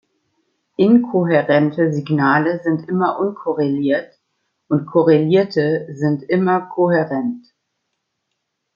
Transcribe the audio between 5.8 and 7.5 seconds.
sind immer kohärent.